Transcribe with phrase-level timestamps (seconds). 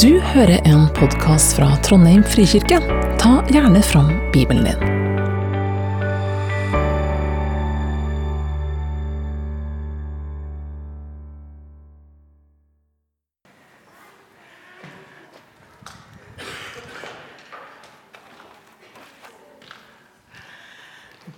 [0.00, 2.78] Du hører en podkast fra Trondheim frikirke.
[3.20, 4.78] Ta gjerne fram Bibelen din.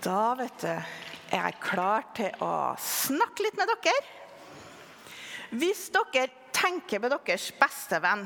[0.04, 0.86] Da vet du, er
[1.32, 3.98] jeg klar til å snakke litt med dere.
[5.58, 8.24] Hvis dere tenker på deres beste venn,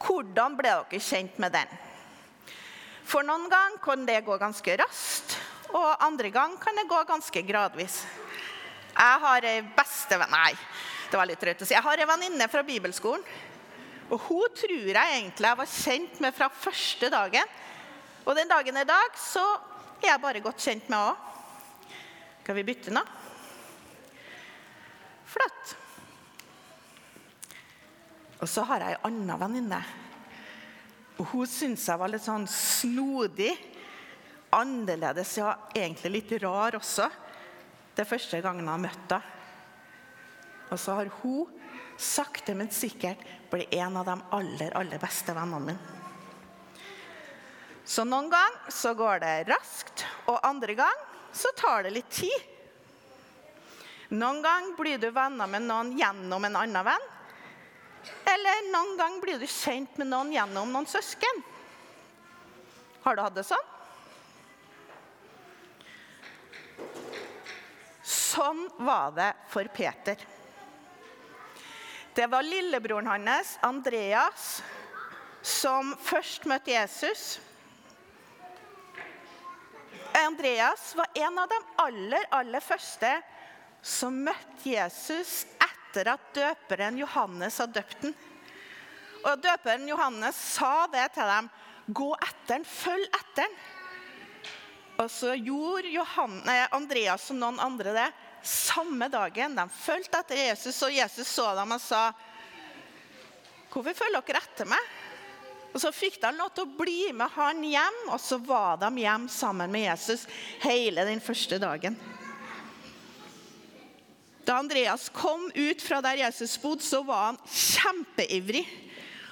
[0.00, 1.74] hvordan ble dere kjent med den?
[3.06, 5.36] For noen ganger kan det gå ganske raskt,
[5.76, 8.00] og andre ganger kan det gå ganske gradvis.
[8.96, 10.54] Jeg har ei bestevenn Nei,
[11.10, 11.76] det var litt drøyt å si.
[11.76, 13.24] Jeg har ei venninne fra bibelskolen.
[14.06, 17.56] Og hun tror jeg egentlig jeg var kjent med fra første dagen.
[18.24, 19.44] Og den dagen i dag så
[20.00, 21.32] er jeg bare godt kjent med henne òg.
[22.42, 23.02] Skal vi bytte nå?
[25.26, 25.74] Flott.
[28.40, 29.80] Og så har jeg ei anna venninne.
[31.16, 33.54] Og Hun syns jeg var litt sånn snodig,
[34.56, 37.08] annerledes, ja, egentlig litt rar også.
[37.96, 39.32] Det første gangen jeg har møtt henne.
[40.66, 41.46] Og så har hun
[41.96, 43.20] sakte, men sikkert
[43.52, 45.94] blitt en av de aller, aller beste vennene mine.
[47.86, 52.48] Så noen ganger så går det raskt, og andre ganger så tar det litt tid.
[54.18, 57.06] Noen ganger blir du venner med noen gjennom en annen venn.
[58.26, 61.42] Eller noen ganger blir du kjent med noen gjennom noen søsken.
[63.06, 63.72] Har du hatt det sånn?
[68.06, 70.20] Sånn var det for Peter.
[72.16, 74.62] Det var lillebroren hans, Andreas,
[75.42, 77.36] som først møtte Jesus.
[80.16, 83.10] Andreas var en av de aller, aller første
[83.86, 85.44] som møtte Jesus
[85.96, 88.14] etter at døperen Johannes hadde døpt den.
[89.26, 91.48] Og Døperen Johannes sa det til dem.
[91.86, 93.56] Gå etter den, følg etter den.
[95.02, 96.38] Og så gjorde Johan,
[96.72, 98.06] Andreas og noen andre det
[98.46, 99.56] samme dagen.
[99.56, 102.10] De fulgte etter Jesus, og Jesus så dem og sa
[103.72, 104.92] Hvorfor følger dere etter meg?
[105.74, 108.88] Og Så fikk de lov til å bli med han hjem, og så var de
[109.02, 110.24] hjem sammen med Jesus
[110.62, 111.98] hele den første dagen.
[114.46, 118.62] Da Andreas kom ut fra der Jesus bodde, så var han kjempeivrig.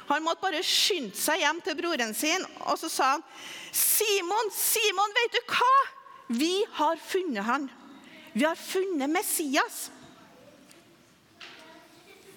[0.09, 3.23] Han måtte bare skynde seg hjem til broren sin, og så sa han,
[3.73, 5.75] 'Simon, Simon, vet du hva?
[6.29, 7.71] Vi har funnet han.
[8.35, 9.89] Vi har funnet Messias.'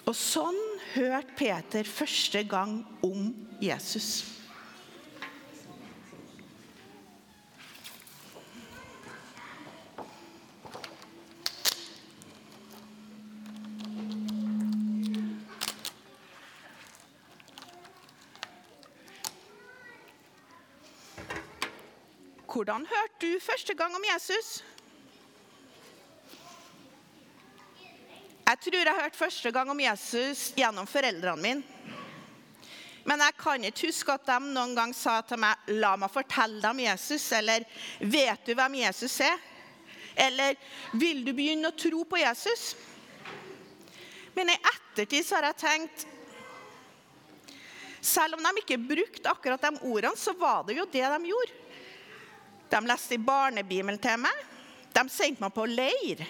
[0.08, 0.56] Og sånn
[0.94, 4.37] hørte Peter første gang om Jesus.
[22.68, 24.48] Hvordan hørte du første gang om Jesus?
[28.44, 31.62] Jeg tror jeg hørte første gang om Jesus gjennom foreldrene mine.
[33.08, 36.60] Men jeg kan ikke huske at de noen gang sa til meg 'La meg fortelle
[36.60, 37.64] deg om Jesus', eller
[38.00, 39.40] 'Vet du hvem Jesus er?'
[40.26, 40.56] Eller
[40.92, 42.74] 'Vil du begynne å tro på Jesus?'
[44.34, 46.06] Men i ettertid så har jeg tenkt
[48.02, 51.67] Selv om de ikke brukte akkurat de ordene, så var det jo det de gjorde.
[52.68, 54.44] De leste i barnebibelen til meg.
[54.92, 56.24] De sendte meg på leir.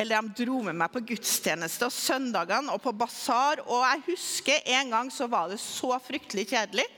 [0.00, 3.60] Eller de dro med meg på gudstjeneste og søndagene og på basar.
[3.66, 6.88] Og jeg husker en gang så var det så fryktelig kjedelig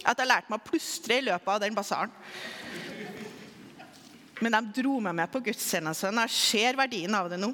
[0.00, 2.12] at jeg lærte meg å plystre i løpet av den basaren.
[4.40, 6.12] Men de dro med meg på gudstjeneste.
[6.16, 7.50] Jeg ser verdien av det nå.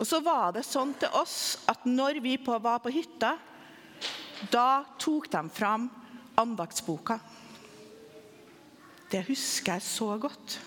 [0.00, 3.34] Og så var det sånn til oss at når vi var på hytta,
[4.48, 5.90] da tok de fram
[6.40, 7.18] andaktsboka.
[9.10, 10.58] Det husker jeg så godt.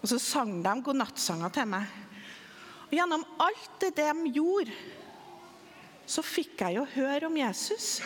[0.00, 1.88] Og så sang de godnattsanger til meg.
[2.86, 4.74] Og Gjennom alt det de gjorde,
[6.10, 8.00] så fikk jeg jo høre om Jesus.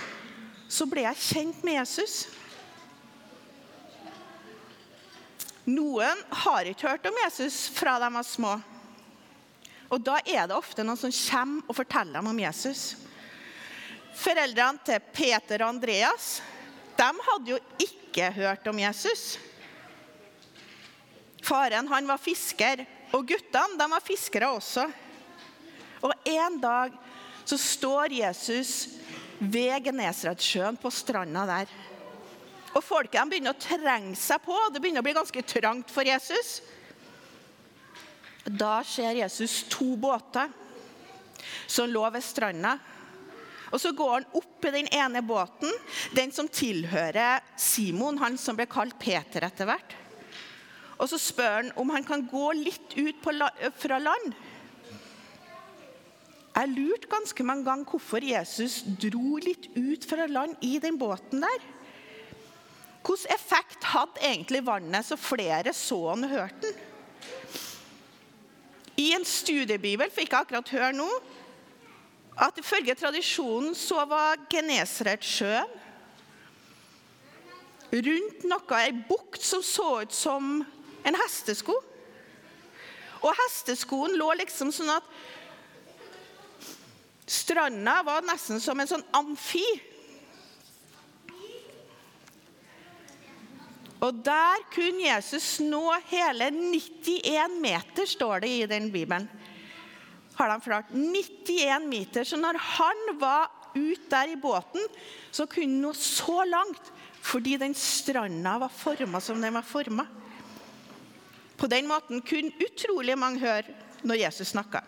[0.68, 2.24] Så ble jeg kjent med Jesus.
[5.64, 8.56] Noen har ikke hørt om Jesus fra de var små.
[9.92, 12.96] Og Da er det ofte noen som kommer og forteller dem om Jesus.
[14.14, 16.38] Foreldrene til Peter og Andreas
[16.98, 19.38] de hadde jo ikke hørt om Jesus.
[21.44, 24.86] Faren han var fisker, og guttene de var fiskere også.
[26.04, 26.92] Og En dag
[27.44, 28.88] så står Jesus
[29.38, 31.74] ved Genesaretsjøen på stranda der.
[32.74, 34.56] Og Folket de begynner å trenge seg på.
[34.72, 36.58] Det begynner å bli ganske trangt for Jesus.
[38.44, 40.50] Da ser Jesus to båter
[41.66, 42.76] som lå ved stranda.
[43.74, 45.72] Og så går han opp i den ene båten,
[46.14, 49.96] den som tilhører Simon, han som ble kalt Peter etter hvert.
[50.94, 54.36] Og så spør han om han kan gå litt ut la fra land.
[56.54, 61.42] Jeg lurte ganske mange ganger hvorfor Jesus dro litt ut fra land i den båten
[61.42, 61.70] der.
[63.04, 66.90] Hvilken effekt hadde egentlig vannet så flere så han og hørte den?
[69.02, 71.08] I en studiebibel fikk jeg akkurat høre nå
[72.34, 75.80] at ifølge tradisjonen så var Genesaretsjøen
[77.94, 80.56] rundt noe ei bukt som så ut som
[81.06, 81.76] en hestesko.
[83.22, 85.06] Og hesteskoen lå liksom sånn at
[87.30, 89.64] stranda var nesten som en sånn amfi.
[94.04, 99.30] Og der kunne Jesus nå hele 91 meter, står det i den bibelen.
[100.34, 102.24] Har de klart 91 meter.
[102.24, 104.82] Så når han var ute der i båten,
[105.30, 106.92] så kunne han nå så langt
[107.24, 110.04] fordi den stranda var forma som den var forma.
[111.56, 113.72] På den måten kunne utrolig mange høre
[114.04, 114.82] når Jesus snakka.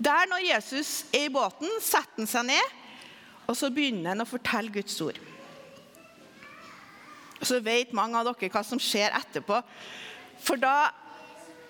[0.00, 2.76] Der når Jesus er i båten, setter han seg ned,
[3.48, 5.18] og så begynner han å fortelle Guds ord.
[7.40, 9.62] Så vet mange av dere hva som skjer etterpå.
[10.44, 10.90] For da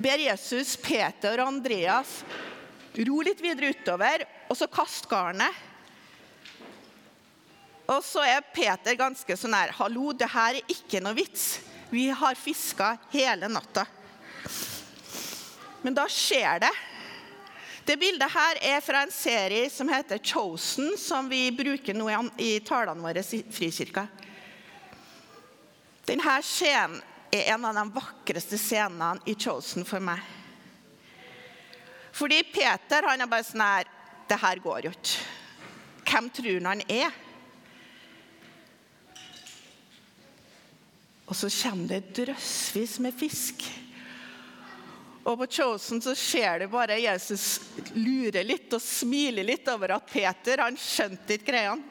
[0.00, 2.20] ber Jesus Peter og Andreas
[3.06, 5.66] ro litt videre utover, og så kaste garnet.
[7.90, 11.58] Og så er Peter ganske sånn her Hallo, det her er ikke noe vits.
[11.90, 13.84] Vi har fiska hele natta.
[15.82, 16.70] Men da skjer det.
[17.88, 22.06] Det bildet her er fra en serie som heter 'Chosen', som vi bruker nå
[22.38, 24.06] i talene våre i Frikirka.
[26.06, 27.00] Denne scenen
[27.30, 30.20] er en av de vakreste scenene i 'Chosen' for meg.
[32.12, 33.88] Fordi Peter han er bare sånn her
[34.30, 35.22] Det her går jo ikke.
[36.06, 37.10] Hvem tror han han er?
[41.26, 43.64] Og så kommer det drøssvis med fisk.
[45.24, 47.60] Og på Chosen så ser du bare Jesus
[47.94, 51.82] lure litt og smile litt over at Peter han skjønte ikke greiene.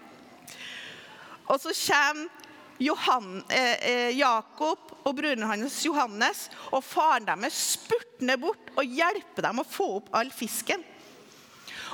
[1.50, 2.39] Og så kommer
[2.80, 9.50] Johan, eh, eh, Jakob og broren hans Johannes og faren deres spurtende bort og hjelper
[9.50, 10.84] dem å få opp all fisken.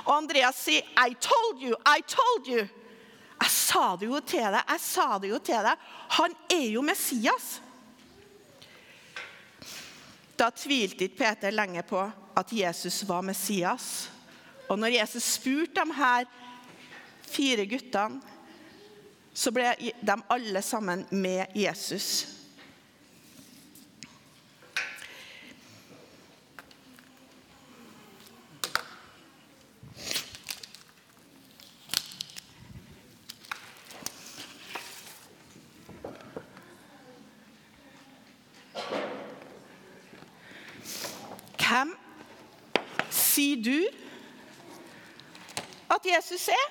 [0.06, 2.70] Og Andreas sier, 'I told you, I told you'.
[3.42, 5.78] Jeg sa det jo til deg, jeg sa det jo til deg.
[6.10, 7.60] Han er jo Messias.
[10.38, 12.00] Da tvilte ikke Peter lenge på
[12.36, 14.10] at Jesus var Messias.
[14.70, 16.26] Og når Jesus spurte de her
[17.22, 18.22] fire guttene,
[19.36, 22.28] så ble de alle sammen med Jesus.
[41.60, 41.98] Hvem
[43.12, 43.80] sier du
[45.92, 46.66] at Jesus er?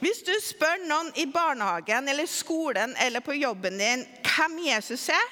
[0.00, 5.30] Hvis du spør noen i barnehagen eller skolen eller på jobben din hvem Jesus er,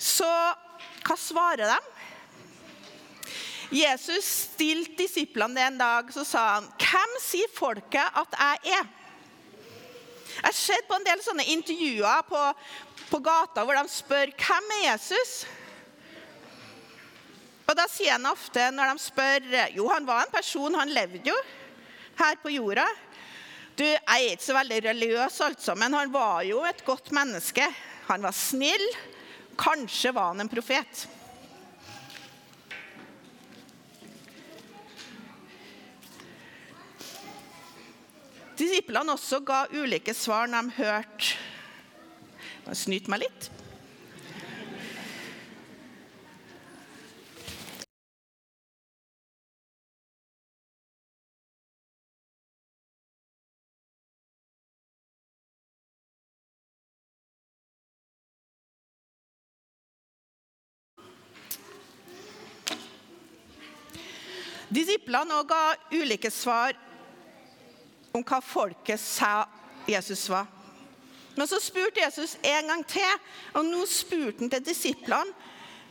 [0.00, 0.28] så
[1.04, 1.76] hva svarer de?
[3.82, 8.88] Jesus stilte disiplene det en dag, så sa han, 'Hvem sier folket at jeg er?'
[10.30, 12.42] Jeg har sett på en del sånne intervjuer på,
[13.10, 15.46] på gata hvor de spør 'Hvem er Jesus?'
[17.68, 19.40] Og Da sier han ofte når de spør
[19.76, 21.36] 'Jo, han var en person, han levde jo
[22.20, 22.88] her på jorda'.
[23.76, 27.64] Du, Jeg er ikke så veldig religiøs, altså, men han var jo et godt menneske.
[28.08, 28.84] Han var snill.
[29.56, 31.06] Kanskje var han en profet.
[38.60, 41.36] Disiplene også ga ulike svar når de hørte
[42.76, 43.59] snyter meg litt.
[64.70, 65.62] Disiplene ga
[65.92, 66.76] ulike svar
[68.14, 69.44] om hva folket sa
[69.86, 70.46] Jesus var.
[71.34, 73.18] Men så spurte Jesus en gang til,
[73.54, 75.34] og nå spurte han til disiplene.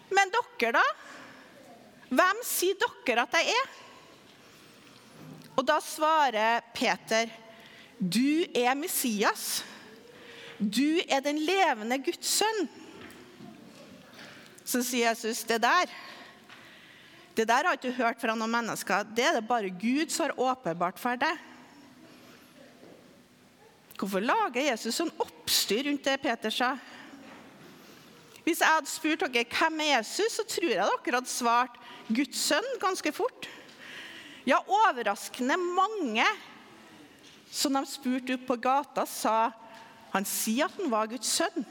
[0.09, 0.83] Men dere, da?
[2.09, 3.75] Hvem sier dere at jeg er?
[5.59, 7.29] Og da svarer Peter,
[7.99, 9.63] du er Messias.
[10.59, 12.67] 'Du er den levende Guds sønn'.
[14.65, 15.85] Så sier Jesus, 'Det der
[17.39, 19.07] det der har ikke hørt fra noen mennesker.
[19.15, 21.45] Det er det bare Gud som har åpenbart for deg.
[23.99, 26.73] Hvorfor lager Jesus sånn oppstyr rundt det Peter sa?
[28.43, 32.43] Hvis jeg hadde spurt dere hvem er Jesus, så tror jeg dere hadde svart Guds
[32.49, 33.47] sønn ganske fort.
[34.47, 36.25] Ja, overraskende mange
[37.51, 39.51] som de spurte opp på gata, sa
[40.13, 41.67] han sier at han var Guds sønn.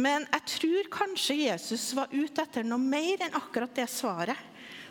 [0.00, 4.38] Men jeg tror kanskje Jesus var ute etter noe mer enn akkurat det svaret.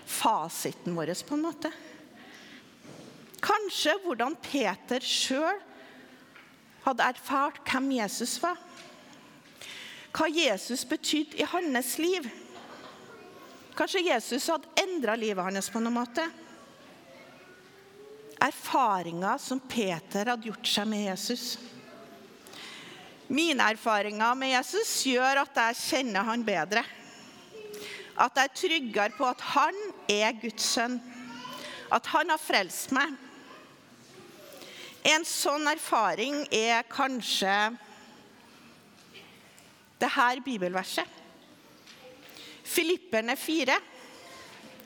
[0.06, 1.72] Fasiten vår, på en måte.
[3.42, 5.58] Kanskje hvordan Peter sjøl
[6.86, 8.60] hadde erfart hvem Jesus var.
[10.12, 12.28] Hva Jesus betydde i hans liv.
[13.78, 16.28] Kanskje Jesus hadde endra livet hans på noen måte.
[18.42, 21.46] Erfaringer som Peter hadde gjort seg med Jesus.
[23.32, 26.82] Mine erfaringer med Jesus gjør at jeg kjenner han bedre.
[28.20, 29.78] At jeg er tryggere på at han
[30.12, 30.98] er Guds sønn.
[31.92, 33.16] At han har frelst meg.
[35.08, 37.56] En sånn erfaring er kanskje
[40.02, 41.08] det her bibelverset.
[42.68, 43.80] Filipperne 4,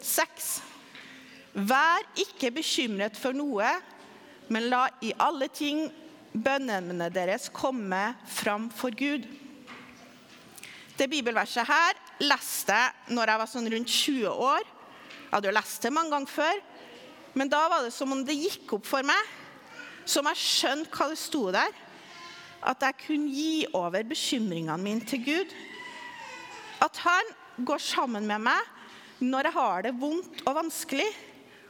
[0.05, 0.53] 6.
[1.65, 3.73] Vær ikke bekymret for noe,
[4.53, 5.87] men la i alle ting
[6.35, 9.25] bønnene deres komme fram for Gud.
[10.95, 14.67] Det bibelverset her leste jeg når jeg var sånn rundt 20 år.
[15.25, 16.61] Jeg hadde jo lest det mange ganger før,
[17.35, 19.33] men da var det som om det gikk opp for meg,
[20.07, 21.73] som jeg skjønte hva det sto der,
[22.65, 25.51] at jeg kunne gi over bekymringene mine til Gud.
[26.85, 27.33] At han
[27.67, 28.71] går sammen med meg
[29.19, 31.07] når jeg har det vondt og vanskelig,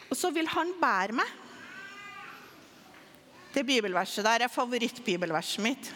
[0.10, 1.34] og så vil han bære meg.
[3.56, 5.88] Det bibelverset der er favorittbibelverset mitt.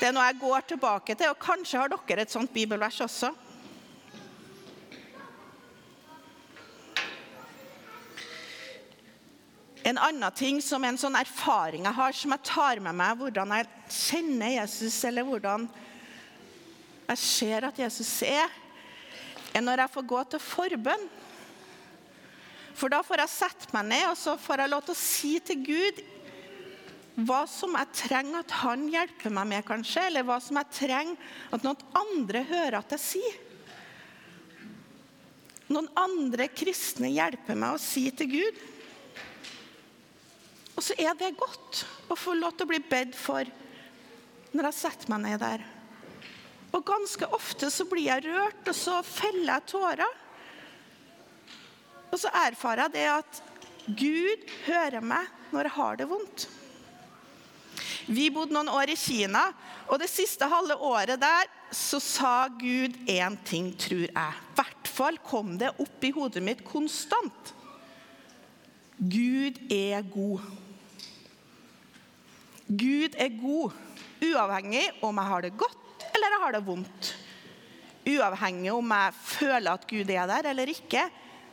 [0.00, 3.30] Det er noe jeg går tilbake til, og kanskje har dere et sånt bibelvers også.
[9.86, 13.54] En annen ting som en sånn erfaring jeg har, som jeg tar med meg, hvordan
[13.54, 15.70] jeg kjenner Jesus, eller hvordan
[17.06, 18.50] jeg ser at Jesus er,
[19.54, 21.08] er når jeg får gå til forbønn.
[22.80, 25.34] For da får jeg sette meg ned og så får jeg lov til å si
[25.44, 26.00] til Gud
[27.28, 31.32] hva som jeg trenger at han hjelper meg med, kanskje, eller hva som jeg trenger
[31.52, 33.38] at noen andre hører at jeg sier.
[35.70, 38.62] Noen andre kristne hjelper meg å si til Gud.
[40.78, 43.44] Og så er det godt å få lov til å bli bedt for
[44.56, 45.66] når jeg setter meg ned der.
[46.72, 50.19] Og ganske ofte så blir jeg rørt, og så feller jeg tårer.
[52.10, 53.42] Og så erfarer jeg det at
[53.86, 56.48] Gud hører meg når jeg har det vondt.
[58.10, 59.44] Vi bodde noen år i Kina,
[59.90, 64.10] og det siste halve året der så sa Gud én ting, tror jeg.
[64.10, 67.54] I hvert fall kom det opp i hodet mitt konstant.
[68.98, 70.42] Gud er god.
[72.70, 73.78] Gud er god,
[74.22, 77.08] uavhengig om jeg har det godt eller jeg har det vondt.
[78.10, 81.06] Uavhengig om jeg føler at Gud er der eller ikke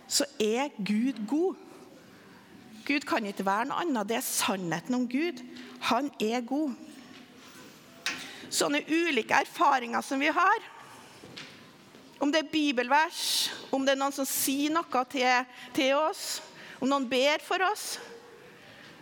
[0.07, 1.55] så er Gud god.
[2.87, 4.07] Gud kan ikke være noe annet.
[4.07, 5.41] Det er sannheten om Gud.
[5.89, 6.75] Han er god.
[8.47, 10.67] Sånne ulike erfaringer som vi har,
[12.23, 15.27] om det er bibelvers, om det er noen som sier noe til,
[15.75, 16.39] til oss,
[16.79, 17.97] om noen ber for oss,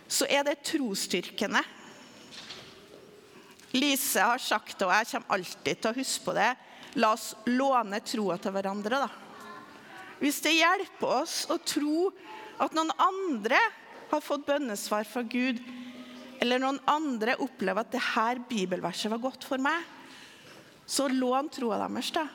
[0.08, 1.62] så er det trosstyrkende.
[3.76, 6.50] Lise har sagt det, og jeg kommer alltid til å huske på det,
[7.00, 9.00] la oss låne troa til hverandre.
[9.06, 9.25] da.
[10.20, 12.10] Hvis det hjelper oss å tro
[12.62, 13.58] at noen andre
[14.10, 15.60] har fått bønnesvar fra Gud,
[16.40, 19.84] eller noen andre opplever at dette bibelverset var godt for meg,
[20.86, 22.26] så lån troa deres, da.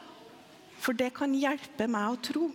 [0.81, 2.49] For det kan hjelpe meg å tro.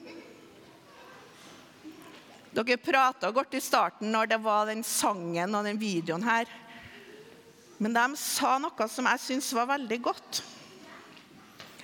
[2.56, 6.49] Dere prata godt i starten når det var den sangen og den videoen her.
[7.78, 10.40] Men de sa noe som jeg syns var veldig godt.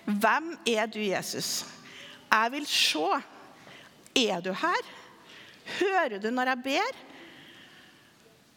[0.06, 1.62] Hvem er du, Jesus?
[2.32, 3.20] Jeg vil se.
[4.18, 4.90] Er du her?
[5.78, 6.98] Hører du når jeg ber?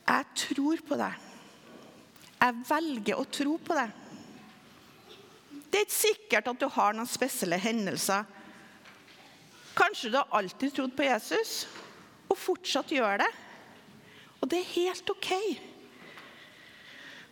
[0.06, 1.22] Jeg tror på deg.
[2.36, 4.02] Jeg velger å tro på deg.
[5.72, 8.28] Det er ikke sikkert at du har noen spesielle hendelser.
[9.76, 11.66] Kanskje du har alltid trodd på Jesus
[12.30, 13.32] og fortsatt gjør det.
[14.42, 15.32] Og det er helt OK.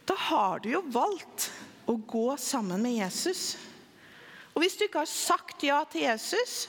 [0.09, 1.51] Da har du jo valgt
[1.87, 3.53] å gå sammen med Jesus.
[4.53, 6.67] Og hvis du ikke har sagt ja til Jesus,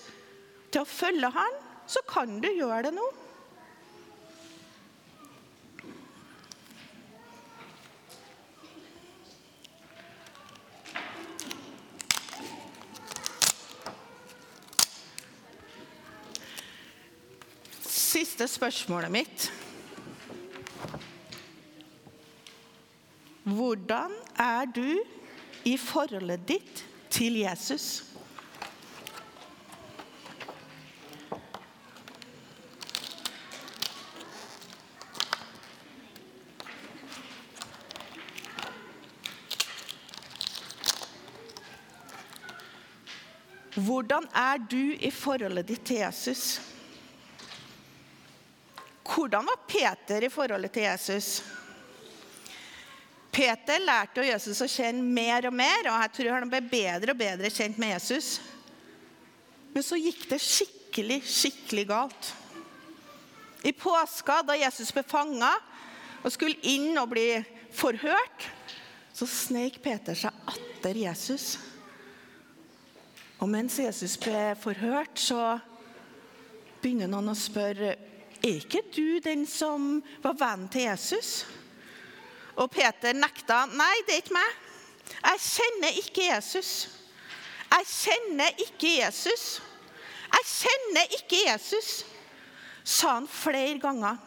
[0.75, 3.05] til å følge han, så kan du gjøre det nå.
[17.87, 19.47] Siste spørsmålet mitt.
[23.45, 24.89] Hvordan er du
[25.69, 26.83] i forholdet ditt
[27.15, 28.14] til Jesus?
[43.85, 46.61] Hvordan er du i forholdet ditt til Jesus?
[49.05, 51.43] Hvordan var Peter i forholdet til Jesus?
[53.35, 57.19] Peter lærte Jesus å kjenne mer og mer, og jeg tror han ble bedre og
[57.19, 58.39] bedre kjent med Jesus.
[59.75, 62.31] Men så gikk det skikkelig, skikkelig galt.
[63.67, 65.51] I påska, da Jesus ble fanga
[66.23, 67.27] og skulle inn og bli
[67.75, 68.49] forhørt,
[69.15, 71.57] så sneik Peter seg atter Jesus.
[73.43, 75.59] Og mens Jesus ble forhørt, så
[76.83, 77.95] begynner noen å spørre
[78.45, 81.47] er ikke du den som var vennen til Jesus.
[82.61, 83.65] Og Peter nekta.
[83.73, 84.59] Nei, det er ikke meg.
[85.15, 86.73] Jeg kjenner ikke Jesus.
[87.73, 89.47] Jeg kjenner ikke Jesus.
[90.35, 91.91] Jeg kjenner ikke Jesus,
[92.85, 94.19] sa han flere ganger.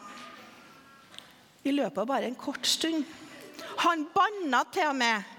[1.67, 3.03] I løpet av bare en kort stund.
[3.83, 5.33] Han banna til og med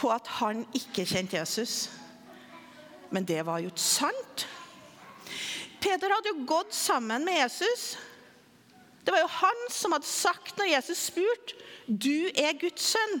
[0.00, 1.90] på at han ikke kjente Jesus.
[3.10, 4.46] Men det var jo ikke sant.
[5.80, 7.96] Peter hadde jo gått sammen med Jesus.
[9.06, 11.54] Det var jo han som hadde sagt når Jesus spurte
[11.86, 13.20] 'Du er Guds sønn'.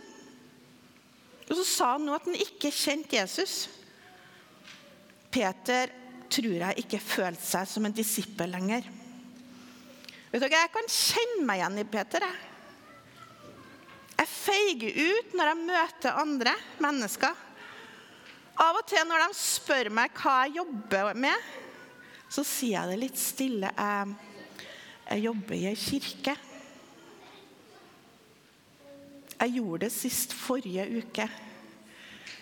[1.46, 3.68] Og så sa han nå at han ikke kjente Jesus.
[5.30, 5.92] Peter
[6.32, 8.82] tror jeg ikke følte seg som en disippel lenger.
[10.32, 12.26] Vet dere, Jeg kan kjenne meg igjen i Peter.
[12.26, 12.36] Jeg,
[14.18, 17.45] jeg feiger ut når jeg møter andre mennesker.
[18.56, 21.48] Av og til når de spør meg hva jeg jobber med,
[22.32, 23.72] så sier jeg det litt stille.
[23.76, 24.14] Jeg,
[25.10, 26.36] jeg jobber i ei kirke.
[29.36, 31.28] Jeg gjorde det sist forrige uke.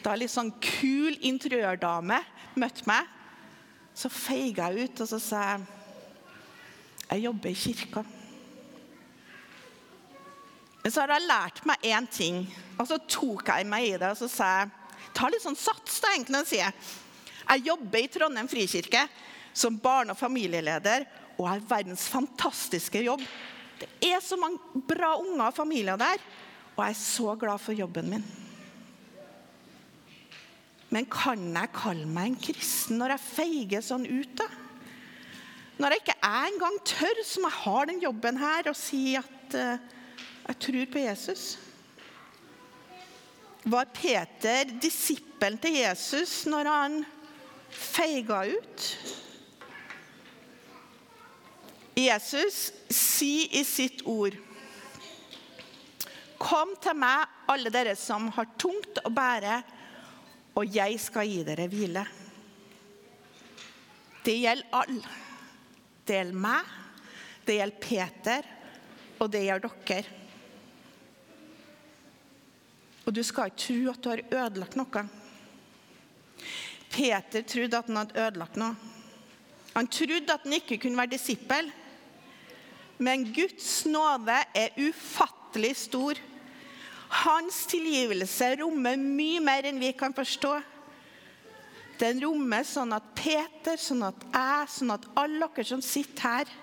[0.04, 2.20] Da en litt sånn kul interiørdame
[2.62, 3.10] møtte meg,
[3.94, 5.64] så feiga jeg ut og så sa jeg
[7.04, 8.00] jeg jobber i kirka.
[10.82, 12.40] Men så har jeg lært meg én ting,
[12.78, 14.72] og så tok jeg meg i det og så sa jeg
[15.14, 16.92] Ta litt sånn sats, da, egentlig, og sier
[17.44, 19.02] jeg jobber i Trondheim frikirke
[19.54, 21.04] som barne- og familieleder
[21.36, 23.20] og har verdens fantastiske jobb.
[23.78, 26.22] Det er så mange bra unger og familier der,
[26.74, 28.24] og jeg er så glad for jobben min.
[30.94, 34.46] Men kan jeg kalle meg en kristen når jeg feiger sånn ut, da?
[35.74, 39.56] Når jeg ikke er engang tør, som jeg har den jobben her, og si at
[39.58, 39.78] uh,
[40.46, 41.46] jeg tror på Jesus?
[43.64, 46.96] Var Peter disippelen til Jesus når han
[47.72, 48.88] feiga ut?
[51.96, 52.58] Jesus
[52.92, 54.36] sier i sitt ord
[56.44, 59.54] Kom til meg, alle dere som har tungt å bære,
[60.60, 62.02] og jeg skal gi dere hvile.
[64.26, 65.14] Det gjelder alle.
[66.04, 66.74] Det gjelder meg,
[67.46, 68.50] det gjelder Peter,
[69.22, 70.23] og det gjelder dere.
[73.04, 75.04] Og du skal ikke tro at du har ødelagt noe.
[76.94, 78.92] Peter trodde at han hadde ødelagt noe.
[79.74, 81.72] Han trodde at han ikke kunne være disippel.
[82.98, 86.20] Men Guds nåde er ufattelig stor.
[87.24, 90.54] Hans tilgivelse rommer mye mer enn vi kan forstå.
[92.00, 96.54] Den rommer sånn at Peter, sånn at jeg, sånn at alle dere som sitter her,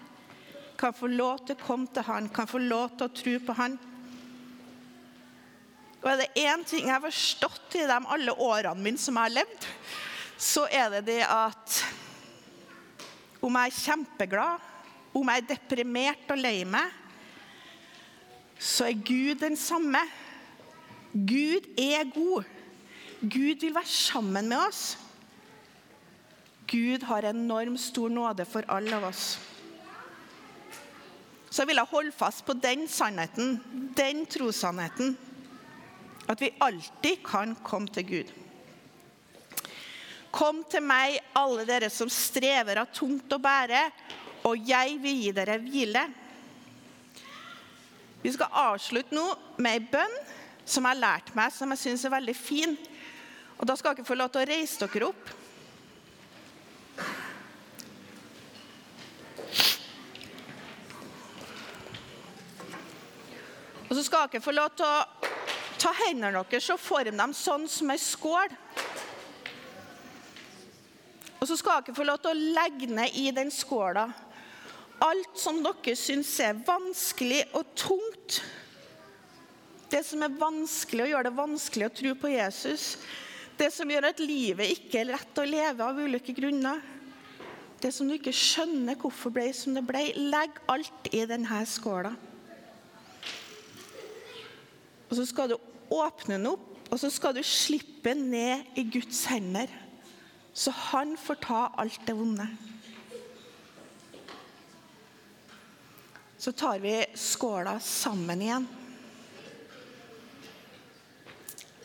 [0.79, 3.55] kan få lov til å komme til han, kan få lov til å tro på
[3.59, 3.77] han.
[6.01, 9.29] Og er det én ting jeg har forstått i de alle årene mine som jeg
[9.29, 9.67] har levd,
[10.41, 11.81] så er det det at
[13.41, 14.65] om jeg er kjempeglad,
[15.13, 16.97] om jeg er deprimert og lei meg,
[18.61, 20.01] så er Gud den samme.
[21.11, 22.49] Gud er god.
[23.21, 24.97] Gud vil være sammen med oss.
[26.69, 29.39] Gud har enormt stor nåde for alle av oss.
[31.51, 33.57] Så jeg vil holde fast på den sannheten,
[33.97, 35.17] den trossannheten.
[36.31, 38.31] At vi alltid kan komme til Gud.
[40.31, 43.81] Kom til meg, alle dere som strever av tungt å bære,
[44.47, 46.05] og jeg vil gi dere hvile.
[48.21, 49.25] Vi skal avslutte nå
[49.59, 50.15] med ei bønn
[50.63, 52.77] som jeg har lært meg, som jeg syns er veldig fin.
[53.59, 55.33] Og Da skal dere få lov til å reise dere opp.
[63.89, 65.20] Og så skal dere få lov til å
[65.81, 68.53] Ta hendene deres og form dem sånn som ei skål.
[71.41, 74.11] Og så skal dere få lov til å legge ned i den skåla.
[75.01, 78.41] alt som dere syns er vanskelig og tungt,
[79.89, 82.83] det som er vanskelig og gjør det vanskelig å tro på Jesus,
[83.57, 86.79] det som gjør at livet ikke er lett å leve av ulike grunner,
[87.81, 92.13] det som du ikke skjønner hvorfor ble som det ble, legg alt i denne skåla.
[95.11, 95.57] Og så skal du
[95.91, 99.67] åpne den opp, og så skal du slippe den ned i Guds hender.
[100.55, 102.47] Så han får ta alt det vonde.
[106.39, 108.63] Så tar vi skåla sammen igjen.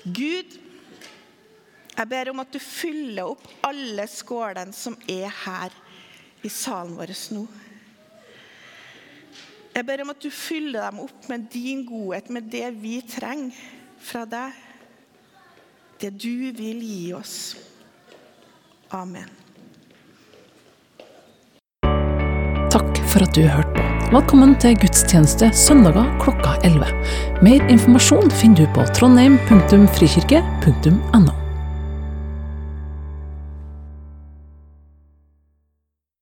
[0.06, 0.54] Gud,
[1.96, 5.74] jeg ber om at du fyller opp alle skålene som er her
[6.46, 7.42] i salen vår nå.
[9.76, 13.52] Jeg ber om at du fyller dem opp med din godhet, med det vi trenger
[14.00, 14.56] fra deg.
[16.00, 17.56] Det du vil gi oss.
[18.96, 19.28] Amen.
[22.72, 23.84] Takk for at du hørte på.
[24.16, 26.88] Velkommen til gudstjeneste søndager klokka 11.
[27.44, 31.45] Mer informasjon finner du på trondheim.frikirke.no.